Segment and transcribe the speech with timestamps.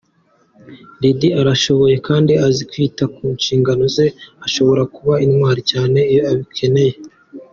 [1.01, 4.07] Lydie arashoboye kandi azi kwita ku nshingano ze,
[4.45, 6.95] ashobora kuba intwari cyane iyo bikenewe.